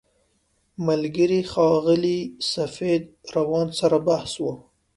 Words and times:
ملګري 0.87 1.41
ښاغلي 1.51 2.19
سفید 2.53 3.03
روان 3.35 3.67
سره 3.79 3.97
بحث 4.07 4.33
و. 4.43 4.45